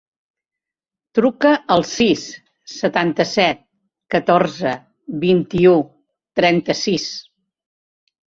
[1.17, 2.23] Truca al sis,
[2.77, 3.61] setanta-set,
[4.15, 4.71] catorze,
[5.25, 5.75] vint-i-u,
[6.41, 7.07] trenta-sis.